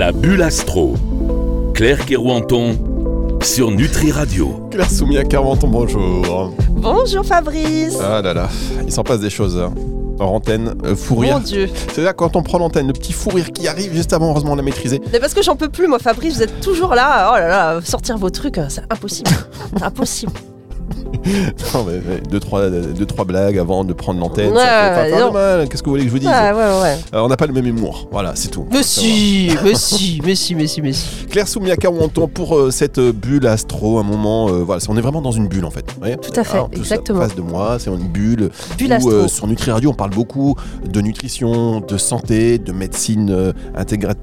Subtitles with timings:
[0.00, 0.94] La bulle astro.
[1.74, 4.66] Claire Kerouanton sur Nutri Radio.
[4.70, 6.54] Claire Soumia Carventon, bonjour.
[6.70, 7.98] Bonjour Fabrice.
[8.02, 8.48] Ah là là,
[8.86, 9.58] il s'en passe des choses.
[9.58, 9.74] hein.
[10.18, 11.34] Antenne, euh, fou rire.
[11.34, 11.68] Mon Dieu.
[11.92, 14.52] C'est là quand on prend l'antenne, le petit fou rire qui arrive juste avant, heureusement
[14.52, 15.02] on l'a maîtrisé.
[15.12, 17.32] Mais parce que j'en peux plus, moi, Fabrice, vous êtes toujours là.
[17.34, 19.28] Oh là là, sortir vos trucs, euh, c'est impossible.
[19.82, 20.32] Impossible.
[21.74, 24.52] Non, mais, mais deux, trois, deux, trois blagues avant de prendre l'antenne.
[24.52, 25.68] Ouais, ça mal.
[25.68, 26.96] Qu'est-ce que vous voulez que je vous dise Ouais, ouais, ouais.
[27.14, 28.08] Euh, On n'a pas le même humour.
[28.10, 28.66] Voilà, c'est tout.
[28.72, 31.26] Mais si, mais si, mais si, mais si, mais si.
[31.26, 34.48] Claire Soumia Carventon pour euh, cette euh, bulle astro, un moment.
[34.48, 35.84] euh, voilà, on est vraiment dans une bulle en fait.
[35.86, 37.18] Tout à fait, tous exactement.
[37.18, 38.50] En face de moi, c'est une bulle.
[38.78, 39.28] Bulle où, astro.
[39.28, 43.52] sur Nutri Radio, on parle beaucoup de nutrition, de santé, de médecine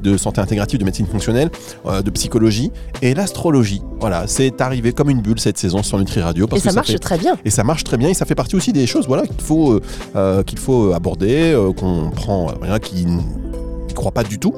[0.01, 1.49] de santé intégrative, de médecine fonctionnelle,
[1.85, 2.71] de psychologie
[3.01, 3.81] et l'astrologie.
[3.99, 6.86] Voilà, c'est arrivé comme une bulle cette saison sur Nutri Radio Et parce ça que
[6.93, 7.37] marche très bien.
[7.45, 9.73] et ça marche très bien et ça fait partie aussi des choses voilà qu'il faut
[9.73, 9.81] euh,
[10.15, 14.53] euh, qu'il faut aborder, euh, qu'on prend euh, rien qui n'y croit pas du tout.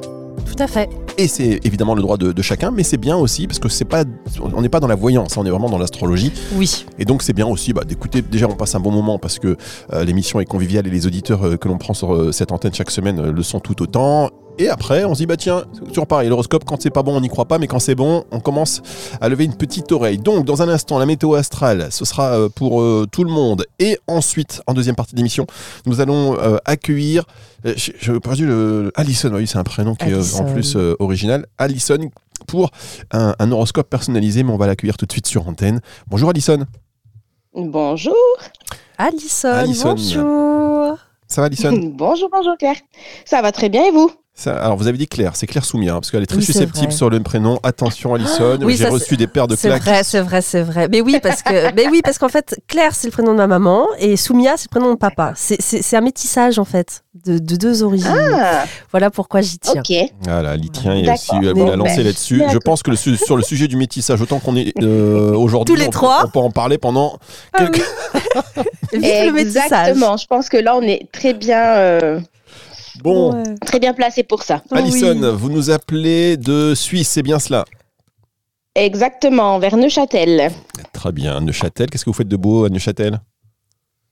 [0.46, 0.88] Tout à fait.
[1.16, 3.84] Et c'est évidemment le droit de, de chacun, mais c'est bien aussi parce que c'est
[3.84, 4.04] pas,
[4.40, 6.32] on n'est pas dans la voyance, on est vraiment dans l'astrologie.
[6.54, 6.86] Oui.
[6.98, 8.22] Et donc c'est bien aussi bah, d'écouter.
[8.22, 9.56] Déjà, on passe un bon moment parce que
[9.92, 12.74] euh, l'émission est conviviale et les auditeurs euh, que l'on prend sur euh, cette antenne
[12.74, 14.30] chaque semaine euh, le sont tout autant.
[14.58, 16.28] Et après, on se dit bah tiens, c'est toujours pareil.
[16.28, 18.82] L'horoscope, quand c'est pas bon, on n'y croit pas, mais quand c'est bon, on commence
[19.20, 20.18] à lever une petite oreille.
[20.18, 23.64] Donc, dans un instant, la météo astrale, ce sera euh, pour euh, tout le monde.
[23.78, 25.46] Et ensuite, en deuxième partie d'émission,
[25.86, 27.24] nous allons euh, accueilir.
[27.64, 29.30] euh, J'ai perdu le Alison.
[29.32, 31.46] Oui, c'est un prénom qui est euh, en plus euh, original.
[31.56, 32.10] Alison
[32.46, 32.70] pour
[33.12, 35.80] un, un horoscope personnalisé, mais on va l'accueillir tout de suite sur antenne.
[36.06, 36.66] Bonjour Alison.
[37.54, 38.14] Bonjour.
[38.98, 39.94] Alison, Alison.
[39.94, 40.98] bonjour.
[41.30, 42.76] Ça va Alison bonjour, bonjour Claire.
[43.24, 44.10] Ça va très bien et vous?
[44.34, 46.42] Ça- Alors vous avez dit Claire, c'est Claire Soumia, hein, parce qu'elle est très Oui,
[46.44, 47.60] c'est susceptible sur le prénom.
[47.62, 49.82] Attention Alison, Oui, j'ai reçu des paires de C'est claques.
[49.82, 50.88] vrai, c'est vrai, c'est vrai.
[50.90, 53.46] Mais oui, parce que, mais oui, parce qu'en fait, Claire, c'est le prénom de ma
[53.46, 55.34] maman et Soumia, c'est le prénom de papa.
[55.36, 58.08] C'est- C'est c'est un métissage, en fait, de, de deux origines.
[58.34, 59.82] Ah, voilà pourquoi j'y tiens.
[59.86, 59.94] ok.
[60.22, 61.12] Voilà, est D'accord.
[61.14, 62.42] aussi, elle Bon, l'a lancé ben, là-dessus.
[62.50, 66.24] Je pense que le sur le sujet du métissage, autant qu'on est euh, aujourd'hui, on,
[66.24, 67.18] on peut en parler pendant
[67.52, 67.84] Ah quelques...
[68.56, 68.62] oui.
[68.92, 69.64] Vive le métissage.
[69.64, 70.16] Exactement.
[70.16, 72.20] Je pense que là, on est très bien, euh,
[73.02, 73.54] Bon, Ouais.
[73.64, 74.62] très bien placé pour ça.
[74.72, 75.30] Alison, Oui.
[75.36, 77.64] vous nous appelez de Suisse, c'est bien cela?
[78.74, 80.50] Exactement, vers Neuchâtel.
[80.92, 83.20] Très bien, Neuchâtel, qu'est-ce que vous faites de beau à Neuchâtel?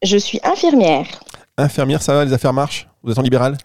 [0.02, 1.06] Je suis infirmière.
[1.56, 2.88] Infirmière, ça va, les affaires marchent?
[3.02, 3.56] Vous êtes en libéral?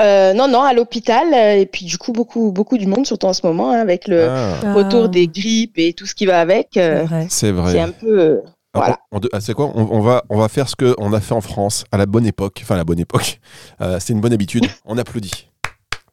[0.00, 1.32] Euh, non, non, à l'hôpital.
[1.32, 4.08] euh, Et puis, du coup, beaucoup, beaucoup du monde, surtout en ce moment, hein, avec
[4.08, 6.68] le Ah, retour Ah, des grippes et tout ce qui va avec.
[6.74, 7.26] c'est euh, vrai.
[7.30, 7.72] C'est vrai.
[7.72, 8.42] c'est un peu.
[8.76, 8.98] Voilà.
[9.12, 9.70] on- on de- ah, c'est quoi?
[9.74, 12.26] On, on va, on va faire ce qu'on a fait en France à la bonne
[12.26, 12.60] époque.
[12.62, 13.40] Enfin, à la bonne époque.
[13.80, 14.66] Euh, c'est une bonne habitude.
[14.86, 15.48] On applaudit.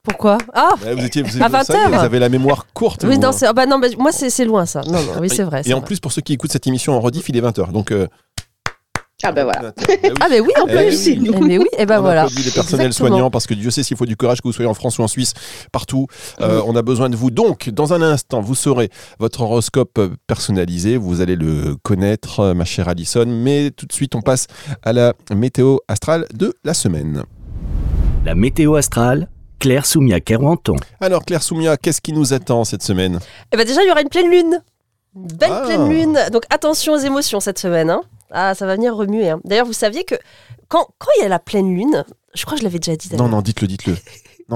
[0.03, 0.37] Pourquoi?
[0.53, 1.89] Ah Ouais, vous, étiez, vous, À vous 20 savez, heures.
[1.99, 3.05] vous avez la mémoire courte.
[3.07, 3.31] oui, non, hein.
[3.31, 4.81] c'est- ah bah non, bah, moi, c'est c'est loin, ça.
[4.81, 5.61] Non, non, oui, c'est vrai.
[5.65, 5.85] Et en vrai.
[5.85, 7.71] plus, pour ceux qui écoutent cette émission en rediff, il est 20h.
[7.71, 8.07] Donc, euh,
[9.23, 9.73] Ah, ben voilà.
[10.19, 11.07] Ah, mais oui, en Eh plus.
[11.07, 11.21] oui.
[11.33, 12.23] Eh, mais oui, et ben on voilà.
[12.23, 13.09] applaudit les personnels Exactement.
[13.09, 15.03] soignants parce que Dieu sait s'il faut du courage que vous soyez en France ou
[15.03, 15.33] en Suisse,
[15.71, 16.07] partout.
[16.41, 16.63] euh, Oui.
[16.67, 17.31] On a besoin de vous.
[17.31, 18.89] Donc, dans un instant, vous saurez
[19.19, 20.97] votre horoscope euh, personnalisé.
[20.97, 23.25] Vous allez le connaître, euh, ma chère Alison.
[23.27, 24.47] Mais tout de suite, on passe
[24.83, 27.23] à la météo astrale de la semaine.
[28.25, 29.27] La météo astrale,
[29.59, 30.75] Claire Soumia Kerouanton.
[30.99, 33.19] Alors, Claire Soumia, qu'est-ce qui nous attend cette semaine?
[33.53, 34.61] Eh ben déjà, il y aura une pleine lune.
[35.15, 35.63] Une belle Ah.
[35.65, 36.19] pleine lune.
[36.31, 37.89] Donc attention aux émotions cette semaine.
[37.89, 38.01] hein.
[38.31, 39.29] Ah, ça va venir remuer.
[39.29, 39.39] hein.
[39.43, 40.15] D'ailleurs, vous saviez que
[40.67, 42.03] quand quand il y a la pleine lune,
[42.33, 43.15] je crois que je l'avais déjà dit.
[43.15, 43.95] Non, non, dites-le, dites-le.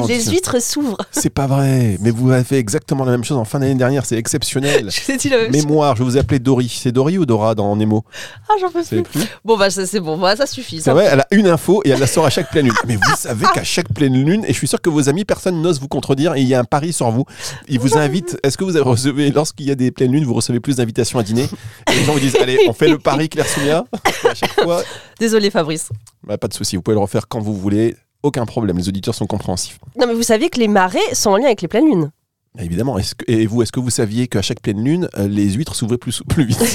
[0.05, 0.97] Les huîtres s'ouvrent.
[1.11, 4.05] C'est pas vrai, mais vous avez fait exactement la même chose en fin d'année dernière,
[4.05, 4.89] c'est exceptionnel.
[5.07, 5.65] Je dit la même chose.
[5.65, 6.69] Mémoire, je vous ai appelé Dory.
[6.69, 8.03] C'est Dory ou Dora dans Nemo?
[8.49, 9.03] Ah, j'en peux plus.
[9.03, 9.21] plus?
[9.45, 10.17] Bon, bah, ça, c'est bon.
[10.17, 10.81] Bah, ça suffit.
[10.81, 12.75] C'est vrai, elle a une info et elle la sort à chaque pleine lune.
[12.87, 15.61] Mais vous savez qu'à chaque pleine lune, et je suis sûr que vos amis, personne
[15.61, 17.25] n'ose vous contredire, et il y a un pari sur vous.
[17.67, 18.37] Ils vous invitent.
[18.43, 21.19] Est-ce que vous avez recevez, lorsqu'il y a des pleines lunes, vous recevez plus d'invitations
[21.19, 21.47] à dîner?
[21.91, 23.85] Et les gens vous disent, allez, on fait le pari Claire Soumia.
[24.23, 24.81] Et à chaque fois,
[25.19, 25.89] Désolé, Fabrice.
[26.23, 27.95] bah, pas de souci, vous pouvez le refaire quand vous voulez.
[28.23, 29.79] Aucun problème, les auditeurs sont compréhensifs.
[29.99, 32.11] Non, mais vous saviez que les marées sont en lien avec les pleines lunes.
[32.59, 32.97] Évidemment.
[32.97, 35.75] Est-ce que- et vous, est-ce que vous saviez qu'à chaque pleine lune, euh, les huîtres
[35.75, 36.59] s'ouvraient plus, plus vite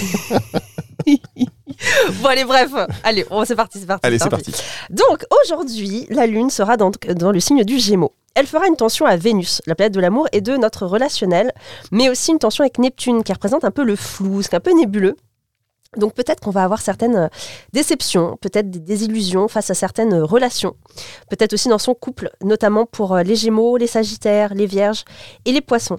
[2.23, 2.71] bon, allez, bref.
[3.03, 4.07] Allez, on- c'est parti, c'est parti.
[4.07, 4.53] Allez, c'est parti.
[4.91, 8.13] Donc aujourd'hui, la Lune sera dans, dans le signe du Gémeaux.
[8.35, 11.53] Elle fera une tension à Vénus, la planète de l'amour et de notre relationnel,
[11.91, 14.73] mais aussi une tension avec Neptune qui représente un peu le flou, c'est un peu
[14.75, 15.17] nébuleux.
[15.97, 17.29] Donc peut-être qu'on va avoir certaines euh,
[17.73, 20.75] déceptions, peut-être des désillusions face à certaines euh, relations,
[21.29, 25.05] peut-être aussi dans son couple, notamment pour euh, les Gémeaux, les Sagittaires, les Vierges
[25.45, 25.99] et les Poissons.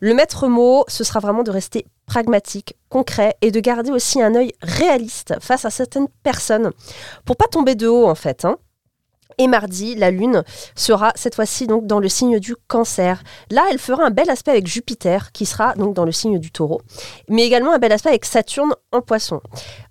[0.00, 4.34] Le maître mot, ce sera vraiment de rester pragmatique, concret et de garder aussi un
[4.34, 6.72] œil réaliste face à certaines personnes
[7.24, 8.44] pour pas tomber de haut en fait.
[8.44, 8.56] hein.
[9.36, 10.42] Et mardi, la Lune
[10.74, 13.22] sera cette fois-ci donc dans le signe du Cancer.
[13.50, 16.50] Là, elle fera un bel aspect avec Jupiter, qui sera donc dans le signe du
[16.50, 16.80] Taureau,
[17.28, 19.40] mais également un bel aspect avec Saturne en Poisson.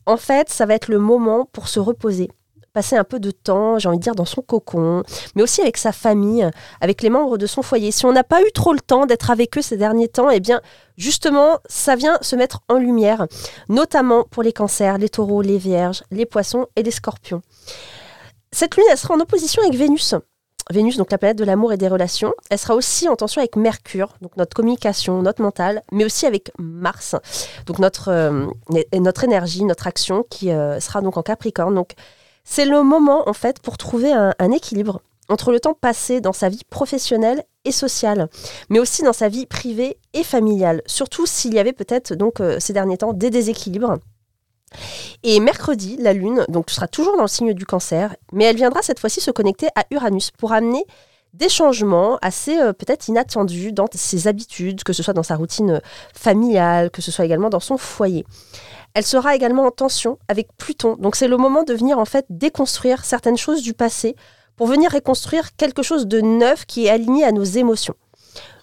[0.06, 2.30] En fait, ça va être le moment pour se reposer,
[2.74, 5.04] passer un peu de temps, j'ai envie de dire, dans son cocon,
[5.36, 6.50] mais aussi avec sa famille,
[6.82, 7.92] avec les membres de son foyer.
[7.92, 10.40] Si on n'a pas eu trop le temps d'être avec eux ces derniers temps, eh
[10.40, 10.62] bien,
[10.98, 13.26] justement, ça vient se mettre en lumière,
[13.70, 17.42] notamment pour les cancers, les taureaux, les vierges, les poissons et les scorpions.
[18.60, 20.16] Cette lune, elle sera en opposition avec Vénus.
[20.72, 23.56] Vénus, donc la planète de l'amour et des relations, elle sera aussi en tension avec
[23.56, 27.16] Mercure, donc notre communication, notre mental, mais aussi avec Mars,
[27.68, 28.48] donc notre, euh,
[29.00, 31.76] notre énergie, notre action qui euh, sera donc en Capricorne.
[31.76, 31.92] Donc
[32.46, 36.50] c'est le moment en fait pour trouver un, équilibre entre le temps passé dans sa
[36.50, 38.28] vie professionnelle et sociale,
[38.70, 42.60] mais aussi dans sa vie privée et familiale, surtout s'il y avait peut-être donc euh,
[42.60, 44.00] ces derniers temps des déséquilibres
[45.24, 48.82] et mercredi, la Lune, donc sera toujours dans le signe du cancer, mais elle viendra
[48.82, 50.86] cette fois-ci se connecter à Uranus pour amener
[51.34, 55.72] des changements assez euh, peut-être inattendus dans ses habitudes, que ce soit dans sa routine
[55.72, 55.80] euh,
[56.14, 58.26] familiale, que ce soit également dans son foyer.
[58.94, 62.26] Elle sera également en tension avec Pluton, donc c'est le moment de venir en fait
[62.30, 64.16] déconstruire certaines choses du passé
[64.56, 67.96] pour venir reconstruire quelque chose de neuf qui est aligné à nos émotions.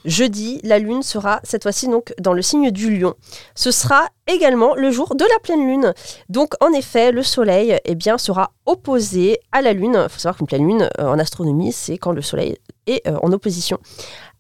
[0.05, 3.15] Jeudi, la lune sera cette fois-ci donc dans le signe du lion.
[3.55, 5.95] Ce sera également le jour de la pleine lune.
[6.29, 9.99] Donc en effet, le soleil eh bien, sera opposé à la lune.
[10.03, 13.17] Il faut savoir qu'une pleine lune euh, en astronomie, c'est quand le soleil est euh,
[13.23, 13.79] en opposition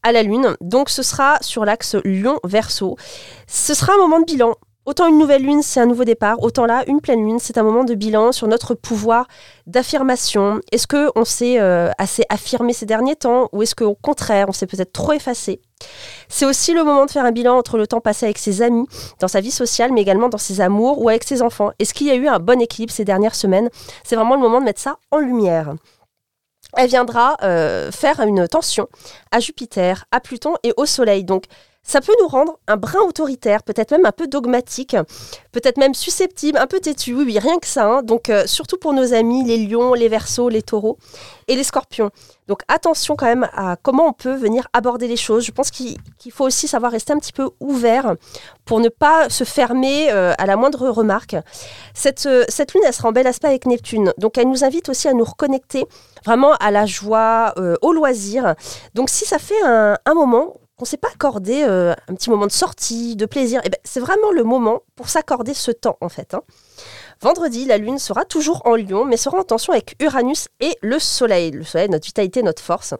[0.02, 0.56] à la lune.
[0.60, 2.96] Donc ce sera sur l'axe lion-verso.
[3.46, 4.54] Ce sera un moment de bilan.
[4.86, 7.62] Autant une nouvelle lune, c'est un nouveau départ, autant là, une pleine lune, c'est un
[7.62, 9.26] moment de bilan sur notre pouvoir
[9.66, 10.60] d'affirmation.
[10.72, 14.66] Est-ce qu'on s'est euh, assez affirmé ces derniers temps ou est-ce qu'au contraire, on s'est
[14.66, 15.62] peut-être trop effacé?
[16.28, 18.86] C'est aussi le moment de faire un bilan entre le temps passé avec ses amis,
[19.20, 21.70] dans sa vie sociale, mais également dans ses amours ou avec ses enfants.
[21.78, 23.70] Est-ce qu'il y a eu un bon équilibre ces dernières semaines?
[24.02, 25.74] C'est vraiment le moment de mettre ça en lumière
[26.76, 28.88] elle viendra euh, faire une tension
[29.30, 31.24] à Jupiter, à Pluton et au Soleil.
[31.24, 31.44] Donc
[31.84, 34.96] ça peut nous rendre un brin autoritaire, peut-être même un peu dogmatique,
[35.52, 37.86] peut-être même susceptible, un peu têtu, oui, oui rien que ça.
[37.86, 38.02] Hein.
[38.02, 40.96] Donc euh, surtout pour nos amis, les lions, les versos, les taureaux
[41.46, 42.10] et les scorpions.
[42.48, 45.44] Donc attention quand même à comment on peut venir aborder les choses.
[45.44, 45.98] Je pense qu'il
[46.32, 48.14] faut aussi savoir rester un petit peu ouvert
[48.64, 51.36] pour ne pas se fermer euh, à la moindre remarque.
[51.92, 54.14] Cette, euh, cette lune, elle sera en bel aspect avec Neptune.
[54.16, 55.84] Donc elle nous invite aussi à nous reconnecter
[56.24, 57.52] vraiment à la joie,
[57.82, 58.54] au loisir.
[58.94, 62.46] Donc si ça fait un moment qu'on ne s'est pas accordé euh, un petit moment
[62.46, 66.08] de sortie, de plaisir, eh ben, c'est vraiment le moment pour s'accorder ce temps en
[66.08, 66.34] fait.
[66.34, 66.42] Hein.
[67.20, 70.98] Vendredi, la Lune sera toujours en Lion, mais sera en tension avec Uranus et le
[70.98, 71.52] Soleil.
[71.52, 72.94] Le Soleil, notre vitalité, notre force.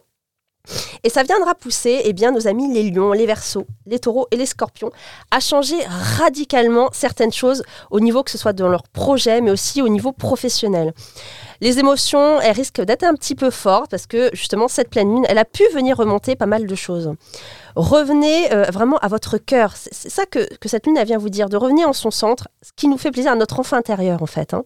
[1.03, 4.37] Et ça viendra pousser eh bien, nos amis les lions, les versos, les taureaux et
[4.37, 4.91] les scorpions
[5.31, 5.77] à changer
[6.17, 10.11] radicalement certaines choses au niveau que ce soit dans leur projet, mais aussi au niveau
[10.11, 10.93] professionnel.
[11.61, 15.25] Les émotions, elles risquent d'être un petit peu fortes parce que justement, cette pleine lune,
[15.29, 17.13] elle a pu venir remonter pas mal de choses.
[17.75, 19.73] Revenez euh, vraiment à votre cœur.
[19.75, 22.87] C'est ça que, cette lune, vient vous dire, de revenir en son centre, ce qui
[22.87, 24.53] nous fait plaisir à notre enfant intérieur, en fait.
[24.53, 24.63] Hein.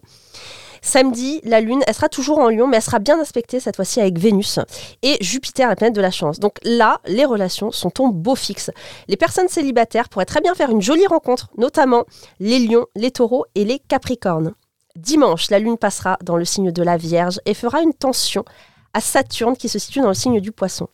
[0.82, 4.18] Samedi, la Lune, sera toujours en Lion, mais elle sera bien aspectée cette fois-ci avec
[4.18, 4.58] Vénus
[5.02, 6.40] et Jupiter, la planète de la chance.
[6.40, 8.70] Donc là, les relations sont en beau fixe.
[9.08, 12.04] Les personnes célibataires pourraient très bien faire une jolie rencontre, notamment
[12.38, 14.54] les lions, les taureaux et les capricornes.
[14.96, 18.44] Dimanche, la Lune passera dans le signe de la Vierge et fera une tension
[18.94, 20.88] à Saturne qui se situe dans le signe du Poisson.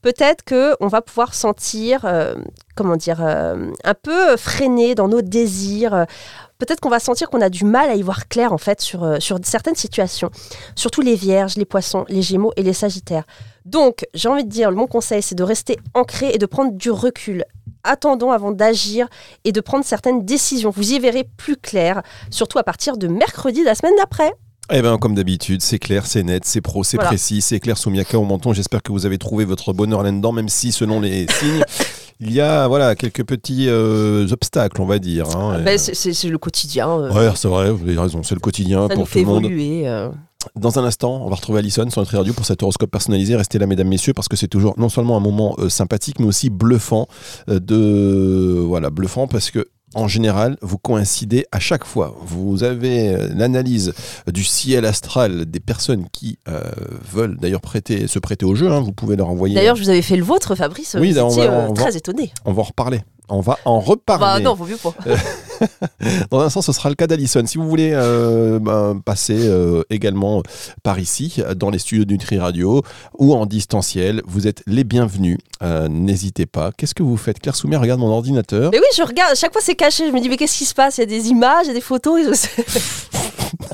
[0.00, 2.34] Peut-être que on va pouvoir sentir, euh,
[2.74, 6.06] comment dire, euh, un peu freiné dans nos désirs
[6.62, 9.02] peut-être qu'on va sentir qu'on a du mal à y voir clair en fait sur,
[9.02, 10.30] euh, sur certaines situations,
[10.76, 13.24] surtout les vierges, les poissons, les gémeaux et les sagittaires.
[13.64, 16.92] Donc, j'ai envie de dire, mon conseil, c'est de rester ancré et de prendre du
[16.92, 17.44] recul.
[17.82, 19.08] Attendons avant d'agir
[19.42, 20.70] et de prendre certaines décisions.
[20.70, 24.32] Vous y verrez plus clair, surtout à partir de mercredi de la semaine d'après.
[24.70, 28.18] Eh bien, comme d'habitude, c'est clair, c'est net, c'est pro, c'est précis, c'est clair, Soumiaka
[28.18, 28.52] au menton.
[28.52, 31.64] J'espère que vous avez trouvé votre bonheur là-dedans, même si, selon les signes,
[32.20, 35.36] il y a voilà quelques petits euh, obstacles, on va dire.
[35.36, 36.88] Hein, ben, c'est le quotidien.
[36.88, 37.12] Euh.
[37.12, 39.32] Ouais, c'est vrai, vous avez raison, c'est le quotidien Ça pour nous fait tout le
[39.32, 39.44] monde.
[39.44, 39.88] évoluer.
[39.88, 40.10] Euh.
[40.56, 43.36] Dans un instant, on va retrouver Alison sur notre radio pour cet horoscope personnalisé.
[43.36, 46.50] Restez là, mesdames, messieurs, parce que c'est toujours non seulement un moment sympathique, mais aussi
[46.50, 47.06] bluffant.
[47.46, 52.14] de voilà, bluffant parce que en général, vous coïncidez à chaque fois.
[52.24, 53.92] Vous avez euh, l'analyse
[54.26, 56.60] du ciel astral des personnes qui euh,
[57.10, 58.70] veulent d'ailleurs prêter, se prêter au jeu.
[58.70, 58.80] Hein.
[58.80, 59.54] Vous pouvez leur envoyer.
[59.54, 60.96] D'ailleurs, je vous avais fait le vôtre, Fabrice.
[60.98, 62.32] Oui, vous étiez, euh, très étonné.
[62.44, 63.02] On va en reparler.
[63.32, 64.20] On va en reparler.
[64.20, 64.94] Bah non, vaut mieux pas.
[66.30, 67.42] Dans un sens, ce sera le cas d'Alison.
[67.46, 70.42] Si vous voulez euh, ben, passer euh, également
[70.82, 72.82] par ici, dans les studios de Nutri Radio
[73.18, 75.38] ou en distanciel, vous êtes les bienvenus.
[75.62, 76.72] Euh, n'hésitez pas.
[76.76, 77.38] Qu'est-ce que vous faites?
[77.38, 78.70] Claire Soumet regarde mon ordinateur.
[78.70, 79.32] Mais oui, je regarde.
[79.32, 80.06] À chaque fois, c'est caché.
[80.08, 80.98] Je me dis, mais qu'est-ce qui se passe?
[80.98, 82.20] Il y a des images, il y a des photos.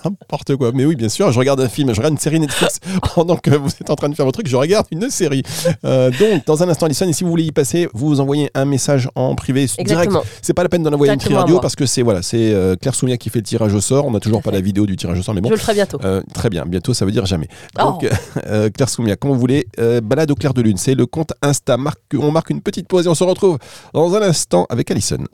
[0.04, 0.72] N'importe quoi.
[0.74, 2.80] Mais oui, bien sûr, je regarde un film, je regarde une série Netflix
[3.14, 5.42] pendant que vous êtes en train de faire votre truc, je regarde une série.
[5.84, 8.50] Euh, donc, dans un instant, Alison, et si vous voulez y passer, vous vous envoyez
[8.54, 9.80] un message en privé direct.
[9.80, 10.22] Exactement.
[10.42, 12.52] C'est pas la peine d'en envoyer une Directement à radio parce que c'est voilà, c'est
[12.52, 14.06] euh, Claire Soumia qui fait le tirage au sort.
[14.06, 15.48] On n'a toujours pas la vidéo du tirage au sort, mais bon.
[15.48, 15.98] Je le ferai bientôt.
[16.04, 17.48] Euh, très bien, bientôt ça veut dire jamais.
[17.78, 17.84] Oh.
[17.84, 18.06] Donc
[18.46, 19.66] euh, Claire Soumia, quand vous voulez,
[20.02, 21.76] balade au clair de lune, c'est le compte Insta.
[21.76, 23.58] Marque, on marque une petite pause et on se retrouve
[23.92, 25.24] dans un instant avec Alison.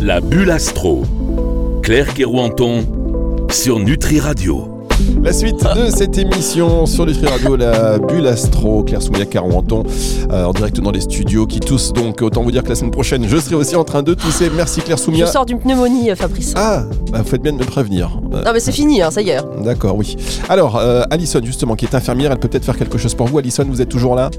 [0.00, 1.02] La bulle astro.
[1.82, 4.69] Claire Kerouanton sur Nutri Radio.
[5.22, 9.84] La suite de cette émission sur Nutri Radio, la bulle astro, Claire Soumia Carouanton,
[10.32, 11.92] euh, en direct dans les studios qui toussent.
[11.92, 14.50] Donc autant vous dire que la semaine prochaine, je serai aussi en train de tousser.
[14.54, 15.26] Merci Claire Je Soumia.
[15.26, 16.54] sors d'une pneumonie, euh, Fabrice.
[16.56, 18.18] Ah, bah, vous faites bien de me prévenir.
[18.32, 19.40] Euh, Non mais c'est fini, hein, ça y est.
[19.62, 20.16] D'accord, oui.
[20.48, 23.38] Alors, euh, Alison, justement, qui est infirmière, elle peut peut-être faire quelque chose pour vous.
[23.38, 24.30] Alison, vous êtes toujours là?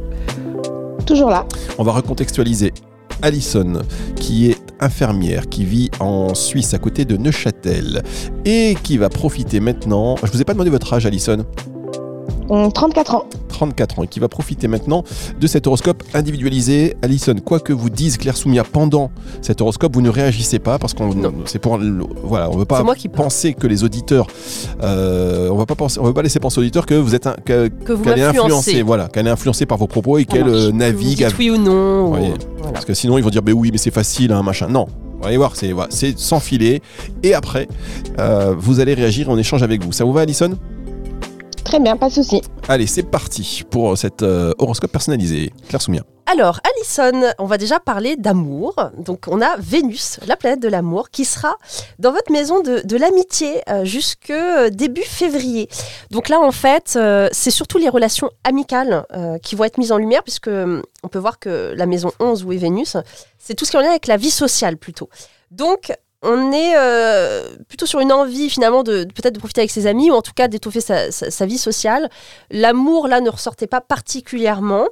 [1.06, 1.46] Toujours là.
[1.78, 2.74] On va recontextualiser.
[3.22, 3.74] Alison,
[4.16, 8.04] qui est infirmière, qui vit en Suisse à côté de Neuchâtel
[8.46, 10.16] et qui va profiter maintenant.
[10.24, 11.46] Je vous ai pas demandé votre âge, Alison.
[12.50, 13.26] Hum, 34 ans.
[13.62, 15.04] 34 ans et qui va profiter maintenant
[15.40, 16.96] de cet horoscope individualisé.
[17.04, 20.94] Alison, quoi que vous dise Claire Soumia pendant cet horoscope, vous ne réagissez pas parce
[20.96, 21.12] qu'on
[21.46, 21.80] c'est pour
[22.24, 24.26] voilà, on veut pas moi qui penser que les auditeurs,
[24.82, 27.28] euh, on va pas penser, on veut pas laisser penser aux auditeurs que vous êtes
[27.28, 30.26] un, que- Que vous qu'elle est influencée, voilà, qu'elle est influencée par vos propos et
[30.26, 31.28] qu'elle euh, navigue.
[31.38, 32.06] oui ou non.
[32.06, 32.34] ou- Voyez.
[32.58, 32.74] voilà.
[32.74, 34.68] Parce que sinon ils vont dire, mais oui, mais c'est facile, hein, machin.
[34.70, 34.88] Non.
[35.22, 36.82] Vous allez voir, c'est voilà, c'est sans filet.
[37.22, 37.68] Et après,
[38.20, 39.92] euh, vous allez réagir et on échange avec vous.
[39.92, 40.58] Ça vous va, Alison?
[41.64, 42.42] Très bien, pas de souci.
[42.68, 45.54] Allez, c'est parti pour cet euh, horoscope personnalisé.
[45.68, 46.04] Claire Soumia.
[46.32, 48.76] Alors, Alison, on va déjà parler d'amour.
[48.98, 51.56] Donc, on a Vénus, la planète de l'amour, qui sera
[52.00, 55.68] dans votre maison de, de l'amitié euh, jusque euh, début février.
[56.10, 59.92] Donc là, en fait, euh, c'est surtout les relations amicales euh, qui vont être mises
[59.92, 62.96] en lumière, puisque euh, on peut voir que la maison 11, où est Vénus,
[63.38, 65.10] c'est tout ce qui est en lien avec la vie sociale plutôt.
[65.50, 65.92] Donc,
[66.22, 70.12] on est euh, plutôt sur une envie finalement de, peut-être de profiter avec ses amis
[70.12, 72.10] ou en tout cas d'étoffer sa, vie sociale.
[72.52, 74.88] L'amour là ne ressortait pas particulièrement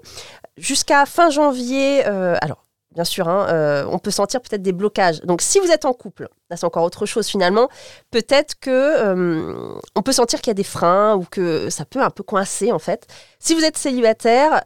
[0.58, 2.04] jusqu'à fin janvier.
[2.08, 5.22] euh, alors bien sûr, hein, euh, on peut sentir peut-être des blocages.
[5.22, 7.70] Donc si vous êtes en couple, là c'est encore autre chose finalement.
[8.10, 12.10] Peut-être que on peut sentir qu'il y a des freins ou que ça peut un
[12.10, 13.06] peu coincer en fait.
[13.40, 14.64] Si vous êtes célibataire.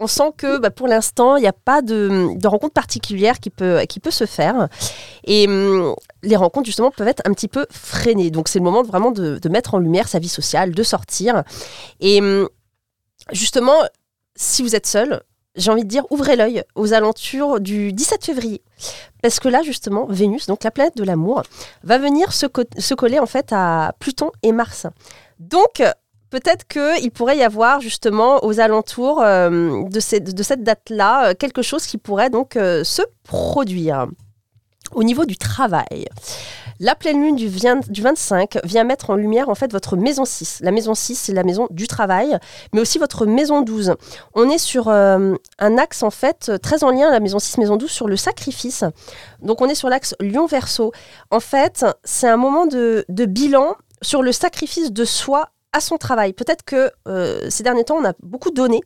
[0.00, 3.84] On sent que bah, pour l'instant, il n'y a pas de, rencontre particulière qui peut,
[4.10, 4.68] se faire.
[5.24, 8.30] Et hum, les rencontres, justement, peuvent être un petit peu freinées.
[8.30, 11.42] Donc, c'est le moment vraiment de, mettre en lumière sa vie sociale, de sortir.
[12.00, 12.48] Et hum,
[13.32, 13.76] justement,
[14.36, 15.20] si vous êtes seul,
[15.56, 18.62] j'ai envie de dire, ouvrez l'œil aux alentours du 17 février.
[19.22, 21.42] Parce que là, justement, Vénus, donc la planète de l'amour,
[21.82, 22.46] va venir se,
[22.78, 24.86] se coller en fait à Pluton et Mars.
[25.40, 25.82] Donc,
[26.30, 31.86] peut-être qu'il pourrait y avoir justement aux alentours euh, de, cette date-là euh, quelque chose
[31.86, 34.06] qui pourrait donc euh, se produire.
[34.94, 36.06] Au niveau du travail,
[36.80, 40.60] la pleine lune du, du 25 vient mettre en lumière en fait votre maison 6.
[40.62, 42.38] La maison 6, c'est la maison du travail,
[42.72, 43.96] mais aussi votre maison 12.
[44.34, 47.90] On est sur un axe en fait très en lien, la maison 6, maison 12,
[47.90, 48.82] sur le sacrifice.
[49.42, 50.92] Donc on est sur l'axe Lion-Verso.
[51.30, 56.32] En fait, c'est un moment de, de bilan sur le sacrifice de soi son travail.
[56.32, 58.80] Peut-être que euh, ces derniers temps, on a beaucoup donné,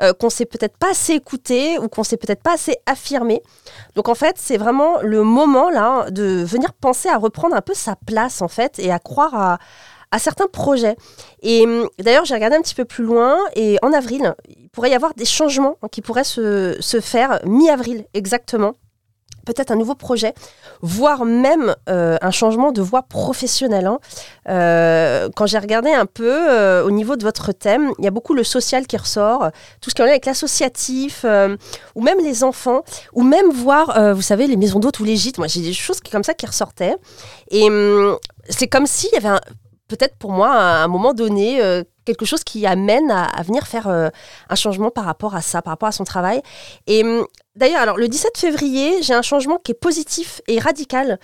[0.00, 3.42] euh, qu'on s'est peut-être pas assez écouté ou qu'on s'est peut-être pas assez affirmé.
[3.94, 7.74] Donc en fait, c'est vraiment le moment là de venir penser à reprendre un peu
[7.74, 9.58] sa place en fait et à croire à,
[10.12, 10.96] à certains projets.
[11.42, 14.90] Et hum, d'ailleurs, j'ai regardé un petit peu plus loin et en avril, il pourrait
[14.90, 18.74] y avoir des changements qui pourraient se, se faire mi-avril exactement.
[19.44, 20.34] Peut-être un nouveau projet,
[20.82, 23.86] voire même euh, un changement de voie professionnelle.
[23.86, 23.98] hein.
[24.48, 28.10] Euh, quand j'ai regardé un peu euh, au niveau de votre thème, il y a
[28.10, 31.24] beaucoup le social qui ressort, tout ce qui est en lien avec l'associatif,
[31.94, 32.82] ou même les enfants,
[33.12, 35.38] ou même voir, vous savez, les maisons d'hôtes ou les gîtes.
[35.38, 36.96] Moi, j'ai des choses comme ça qui ressortaient.
[37.50, 38.16] Et hum,
[38.48, 39.40] c'est comme s'il y avait un-
[39.96, 43.88] peut-être pour moi, à un moment donné, euh, quelque chose qui amène à, venir faire
[43.88, 44.08] euh,
[44.48, 46.42] un changement par rapport à ça, par rapport à son travail.
[46.86, 51.18] Et hum, d'ailleurs, alors le 17 février, j'ai un changement qui est positif et radical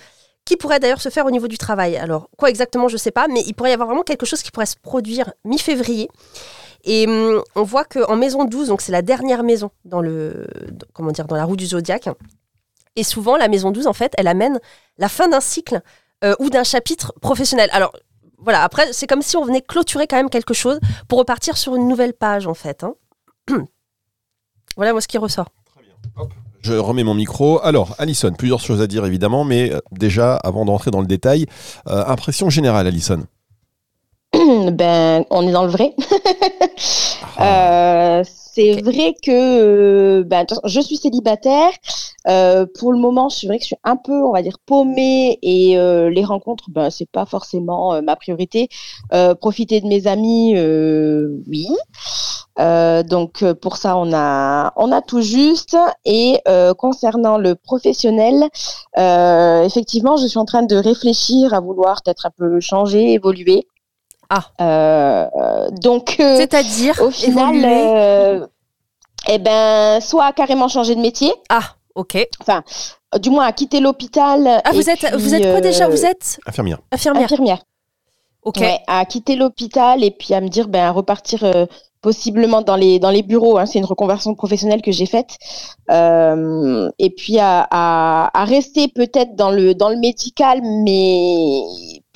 [0.45, 1.97] qui pourrait d'ailleurs se faire au niveau du travail.
[1.97, 4.41] Alors, quoi exactement, je ne sais pas, mais il pourrait y avoir vraiment quelque chose
[4.41, 6.09] qui pourrait se produire mi-février.
[6.83, 10.47] Et hum, on voit qu'en maison 12, donc c'est la dernière maison dans, le,
[10.93, 12.09] comment dire, dans la roue du zodiaque,
[12.95, 14.59] et souvent la maison 12, en fait, elle amène
[14.97, 15.81] la fin d'un cycle
[16.23, 17.69] euh, ou d'un chapitre professionnel.
[17.71, 17.93] Alors,
[18.41, 21.75] voilà, après, c'est comme si on venait clôturer quand même quelque chose pour repartir sur
[21.75, 22.83] une nouvelle page, en fait.
[22.83, 22.93] hein.
[24.75, 25.49] voilà, moi, ce qui ressort.
[26.61, 27.59] Je remets mon micro.
[27.63, 31.45] Alors, Alison, plusieurs choses à dire évidemment, mais euh, déjà, avant d'entrer dans le détail,
[31.87, 33.23] euh, impression générale, Alison.
[34.73, 35.95] ben, on est dans le vrai.
[37.41, 38.19] Ah.
[38.19, 38.23] Euh,
[38.59, 41.71] c'est vrai que euh, ben, je suis célibataire.
[42.27, 45.39] Euh, pour le moment, c'est vrai que je suis un peu, on va dire, paumée
[45.41, 48.67] et euh, les rencontres, ben, c'est pas forcément ma priorité.
[49.39, 50.55] Profiter de mes amis,
[51.47, 51.67] oui.
[53.07, 55.77] Donc pour ça, on a, on a tout juste.
[56.03, 56.41] Et
[56.77, 58.49] concernant le professionnel,
[58.97, 63.67] effectivement, je suis en train de réfléchir à vouloir peut-être un peu changer, évoluer.
[64.29, 64.43] Ah.
[64.61, 68.47] Euh, donc, euh, C'est-à-dire au final, évoluer euh,
[69.27, 71.63] eh ben, soit carrément changer de métier, Ah,
[71.95, 72.15] ok.
[72.15, 74.61] euh, du moins à quitter l'hôpital.
[74.63, 75.87] Ah, vous êtes, puis, vous êtes quoi déjà?
[75.87, 76.79] Vous êtes Infirmière.
[76.91, 77.23] infirmière.
[77.23, 77.63] infirmière.
[78.43, 78.57] Ok.
[78.57, 81.65] Ouais, à quitter l'hôpital et puis à me dire, ben, à repartir euh,
[82.01, 83.57] possiblement dans les, dans les bureaux.
[83.57, 83.65] hein.
[83.65, 85.37] c'est une reconversion professionnelle que j'ai faite.
[85.91, 91.61] Euh, et puis à, à, à rester peut-être dans le, dans le médical, mais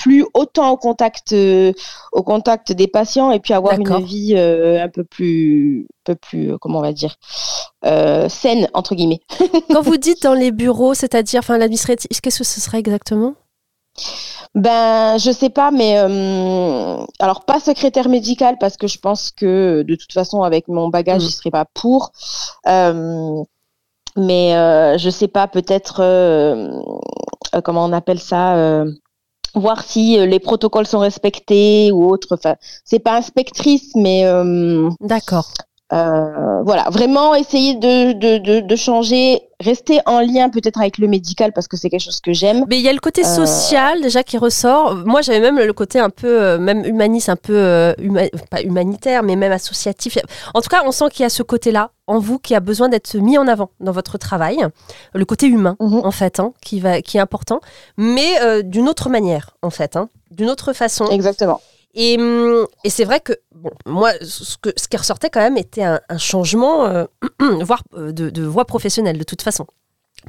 [0.03, 1.72] plus autant au contact, euh,
[2.12, 6.15] au contact des patients et puis avoir une vie euh, un peu plus, un peu
[6.15, 7.15] plus, euh, comment on va dire,
[8.29, 9.22] saine, entre guillemets.
[9.72, 13.36] Quand vous dites dans les bureaux, c'est-à-dire, enfin, l'administratif, qu'est-ce que ce serait exactement?
[14.55, 19.83] Ben, je sais pas, mais euh, alors pas secrétaire médical parce que je pense que
[19.88, 21.25] de toute façon avec mon bagage, Mm.
[21.25, 22.12] je serais pas pour.
[22.67, 23.41] Euh,
[24.17, 26.01] mais euh, je sais pas, peut-être
[27.63, 28.83] comment on appelle ça.
[29.55, 32.29] Voir si euh, les protocoles sont respectés ou autre.
[32.31, 35.53] Enfin, c'est pas inspectrice, mais euh, D'accord.
[35.94, 41.08] Euh, voilà, vraiment essayer de, de, de, de changer, rester en lien peut-être avec le
[41.08, 42.66] médical parce que c'est quelque chose que j'aime.
[42.68, 44.96] Mais il y a le côté Euh, social déjà qui ressort.
[45.06, 49.22] Moi, j'avais même le côté un peu, euh, même humaniste, un peu huma- pas humanitaire,
[49.24, 50.18] mais même associatif.
[50.54, 52.90] En tout cas, on sent qu'il y a ce côté-là en vous qui a besoin
[52.90, 54.58] d'être mis en avant dans votre travail.
[55.14, 56.02] Le côté humain, Mhm.
[56.04, 57.60] en fait, hein, qui va, qui est important,
[57.98, 61.06] mais euh, d'une autre manière, en fait, hein, d'une autre façon.
[61.08, 61.62] Exactement.
[61.94, 65.58] Et, hum, et c'est vrai que, bon, moi, ce, que, ce qui ressortait quand même
[65.58, 67.06] était un, un changement, euh,
[67.62, 69.68] voire euh, de, de voie professionnelle, de toute façon.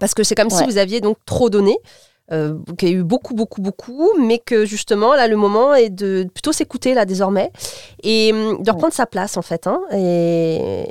[0.00, 1.78] Parce que c'est comme si vous aviez donc trop donné,
[2.33, 5.90] euh, qu'il y a eu beaucoup, beaucoup, beaucoup, mais que justement, là, le moment est
[5.90, 7.50] de plutôt s'écouter, là, désormais,
[8.02, 9.66] et hum, de reprendre sa place, en fait.
[9.66, 9.81] hein.
[9.92, 10.87] et.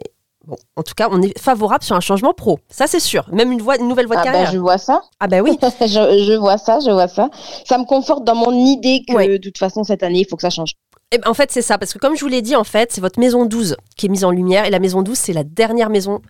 [0.46, 3.26] Bon, en tout cas, on est favorable sur un changement pro, ça c'est sûr.
[3.32, 4.52] Même une, voie, une nouvelle voie de Ah ben, carrière.
[4.52, 5.02] je vois ça.
[5.22, 7.30] Ah ben oui, je, je vois ça, je vois ça.
[7.66, 9.28] Ça me conforte dans mon idée que Ouais.
[9.28, 10.74] de toute façon cette année il faut que ça change.
[11.12, 12.92] Eh ben, en fait, c'est ça, parce que comme je vous l'ai dit, en fait,
[12.92, 15.44] c'est votre maison 12 qui est mise en lumière, et la maison 12, c'est la
[15.44, 16.22] dernière maison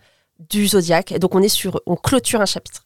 [0.50, 1.12] du zodiaque.
[1.14, 2.82] Et donc, on est sur, on clôture un chapitre.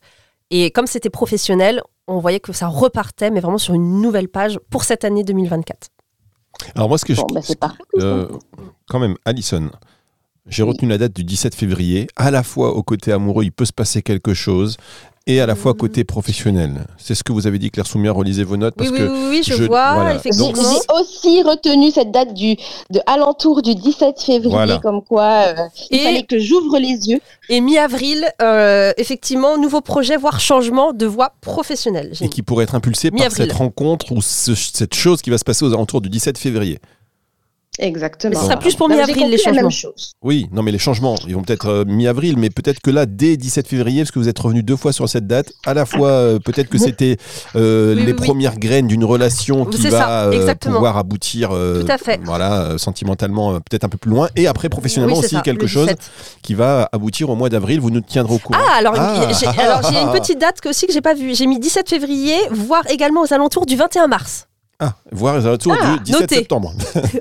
[0.52, 4.60] Et comme c'était professionnel, on voyait que ça repartait, mais vraiment sur une nouvelle page
[4.70, 5.88] pour cette année 2024.
[6.76, 7.20] Alors moi, ce que je...
[7.22, 7.82] Bon, ben, c'est parfait.
[7.98, 8.28] Euh,
[8.88, 9.70] quand même, Alison,
[10.50, 12.08] j'ai retenu la date du 17 février.
[12.16, 14.78] À la fois au côté amoureux, il peut se passer quelque chose,
[15.30, 16.86] et à la fois côté professionnel.
[16.98, 18.76] C'est ce que vous avez dit, Claire Soumia, relisez vos notes.
[18.80, 20.12] Oui, Parce oui, que oui, oui, je, je- vois, voilà.
[20.12, 20.52] J'ai effectivement.
[20.54, 22.56] Donc, j'ai aussi retenu cette date du
[22.92, 24.78] de alentour du 17 février, Voilà.
[24.80, 25.54] comme quoi euh,
[25.92, 27.20] il Et- fallait que j'ouvre les yeux.
[27.50, 32.14] Et mi-avril, euh, effectivement, nouveau projet, voire changement de voie professionnelle.
[32.22, 35.44] Et qui pourrait être impulsé par cette rencontre ou ce- cette chose qui va se
[35.44, 36.80] passer aux alentours du 17 février.
[37.80, 38.32] Exactement.
[38.34, 39.70] Mais ce sera plus pour mi-avril, les compris la même changements.
[39.96, 40.14] chose.
[40.24, 43.38] Oui, non mais les changements, ils vont peut-être euh, mi-avril, mais peut-être que là, dès
[43.38, 46.10] 17 février, parce que vous êtes revenu deux fois sur cette date, à la fois,
[46.10, 47.18] euh, peut-être que c'était
[47.56, 48.26] euh, Oui, les oui, oui.
[48.28, 52.20] premières graines d'une relation qui va ça, euh, pouvoir aboutir, euh, Tout à fait.
[52.24, 55.68] voilà, euh, sentimentalement, euh, peut-être un peu plus loin, et après professionnellement aussi ça, quelque
[55.68, 56.00] chose 17.
[56.42, 57.80] qui va aboutir au mois d'avril.
[57.80, 58.60] Vous nous tiendrez au courant.
[58.68, 59.28] Ah, alors, Ah.
[59.30, 61.36] j'ai, j'ai une petite date que, aussi que j'ai pas vue.
[61.36, 64.48] J'ai mis 17 février, voire également aux alentours du 21 mars.
[64.80, 66.36] Ah, voir les alentours Ah, du 17 notez.
[66.36, 66.72] septembre.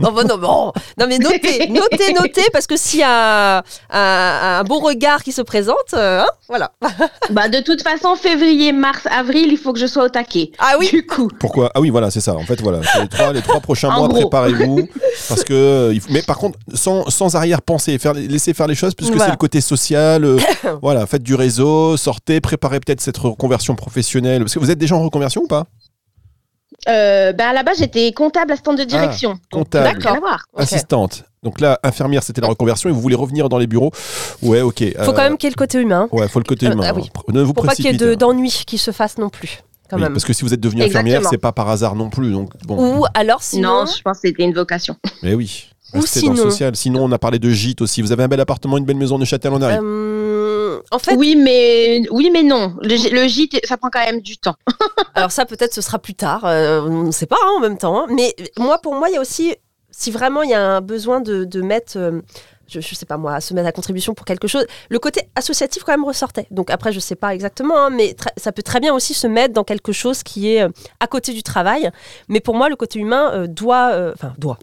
[0.00, 0.72] non, bah non, bon.
[0.98, 5.22] non, mais notez, notez, notez, parce que s'il y a un, un, un beau regard
[5.24, 6.72] qui se présente, euh, hein, voilà.
[7.30, 10.52] Bah de toute façon février, mars, avril, il faut que je sois au taquet.
[10.58, 11.28] Ah oui, Du coup.
[11.40, 11.70] Pourquoi?
[11.74, 12.34] Ah oui, voilà, c'est ça.
[12.34, 14.86] En fait, voilà, les trois, les trois prochains mois, préparez-vous,
[15.28, 19.12] parce que euh, mais par contre, sans, sans arrière-pensée, faire laisser faire les choses, puisque
[19.12, 19.24] Voilà.
[19.26, 20.24] c'est le côté social.
[20.26, 20.38] euh,
[20.82, 24.42] voilà, faites du réseau, sortez, préparez peut-être cette reconversion professionnelle.
[24.42, 25.64] Parce que vous êtes déjà en reconversion ou pas?
[26.88, 29.30] Euh, ben là-bas j'étais comptable assistante de direction.
[29.50, 30.06] Donc, comptable.
[30.06, 30.18] À.
[30.54, 30.62] Ok.
[30.62, 31.24] Assistante.
[31.42, 33.92] Donc là, infirmière, c'était la reconversion, et vous voulez revenir dans les bureaux.
[34.42, 34.78] Ouais, ok.
[34.96, 36.72] faut euh, quand même qu'il y ait le côté humain, Ouais, faut le côté Euh,
[36.72, 36.84] humain.
[36.88, 37.08] ah oui.
[37.16, 37.20] hein.
[37.32, 38.10] Ne vous pour pas qu'il y ait précipitez.
[38.10, 40.12] de- d'ennui qui se fasse non plus, quand Oui, même.
[40.12, 42.32] parce que si vous êtes devenu infirmière, c'est pas par hasard non plus.
[42.32, 44.96] Donc bon, Ou alors sinon, Non, je pense que c'était une vocation.
[45.22, 45.68] mais oui.
[45.94, 46.74] Ou Restez dans le sinon- social.
[46.76, 48.02] Sinon, on a parlé de gîte aussi.
[48.02, 49.80] Vous avez un bel appartement, une belle maison de Châtel en arrière.
[50.90, 52.74] En fait, Oui, mais oui, mais non.
[52.82, 54.54] Le, le gîte, ça prend quand même du temps.
[55.14, 57.78] alors ça peut-être ce sera plus tard, euh, on ne sait pas hein, en même
[57.78, 58.00] temps.
[58.02, 58.06] hein.
[58.10, 59.54] Mais moi, pour moi, il y a aussi,
[59.90, 62.20] si vraiment il y a un besoin de, de mettre, euh,
[62.68, 65.84] je, je sais pas moi, se mettre à contribution pour quelque chose, le côté associatif
[65.84, 66.46] quand même ressortait.
[66.50, 69.54] Donc après, je sais pas exactement, hein, mais ça peut très bien aussi se mettre
[69.54, 70.68] dans quelque chose qui est euh,
[71.00, 71.90] à côté du travail.
[72.28, 74.58] Mais pour moi, le côté humain euh, doit, euh, enfin doit.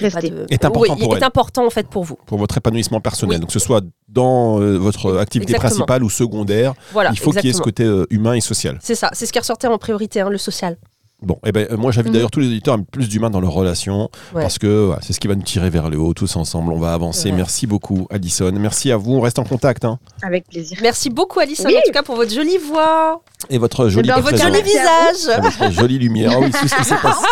[0.00, 1.24] De- Est important Oui, pour est elle.
[1.24, 2.16] important en fait pour vous.
[2.26, 3.36] pour votre épanouissement personnel.
[3.36, 3.40] Oui.
[3.40, 5.70] Donc, que ce soit dans euh, votre activité Exactement.
[5.86, 8.78] principale ou secondaire, Voilà, il faut qu'il y ait ce côté euh, humain et social.
[8.82, 10.76] C'est ça, c'est ce qui ressortait en priorité, hein, le social.
[11.22, 12.14] Bon, et ben, euh, moi j'invite Mhm.
[12.14, 14.40] d'ailleurs tous les auditeurs à mettre plus d'humain dans leurs relations Ouais.
[14.42, 16.72] parce que c'est ce qui va nous tirer vers le haut tous ensemble.
[16.72, 17.30] On va avancer.
[17.30, 17.36] Ouais.
[17.36, 18.50] Merci beaucoup, Alison.
[18.54, 19.12] Merci à vous.
[19.14, 19.84] On reste en contact.
[19.84, 19.98] hein.
[20.22, 20.78] Avec plaisir.
[20.80, 21.76] Merci beaucoup Alison Oui.
[21.76, 24.54] en tout cas pour votre jolie voix Et votre jolie ben, et votre présence.
[24.56, 25.38] joli visage.
[25.38, 26.32] Et votre jolie lumière.
[26.34, 27.26] Ah oui, tout ce qui s'est passé,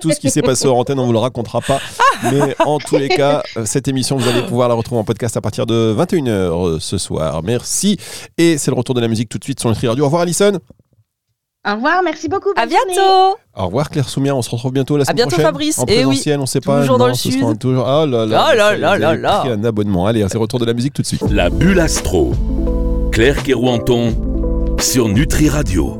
[0.00, 1.78] tout ce qui s'est passé hors antenne, on vous le racontera pas.
[2.24, 5.36] Mais en tous les cas, euh, cette émission, vous allez pouvoir la retrouver en podcast
[5.36, 7.42] à partir de 21h ce soir.
[7.44, 7.98] Merci.
[8.36, 10.02] Et c'est le retour de la musique tout de suite sur Nutri Radio.
[10.04, 10.58] Au revoir, Alison.
[11.68, 12.50] Au revoir, merci beaucoup.
[12.56, 12.94] À bonne journée.
[12.94, 13.36] bientôt.
[13.56, 14.34] Au revoir, Claire Soumia.
[14.34, 15.46] On se retrouve bientôt la semaine bientôt, prochaine.
[15.46, 15.78] Fabrice.
[15.78, 16.04] En Eh oui.
[16.06, 16.80] présentiel, on sait pas.
[16.80, 17.40] Toujours dans non, le ce sud.
[17.40, 17.86] sera toujours.
[17.86, 18.46] Ah là là.
[18.50, 19.42] Oh là là là là.
[19.46, 20.06] un abonnement.
[20.06, 21.22] Allez, c'est le retour de la musique tout de suite.
[21.30, 22.32] La bulle astro.
[23.12, 24.14] Claire Kerouanton
[24.80, 25.96] sur Nutri Radio.